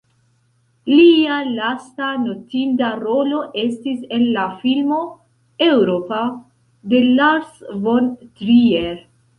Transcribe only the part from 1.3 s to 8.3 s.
lasta notinda rolo estis en la filmo "Eŭropa" de Lars von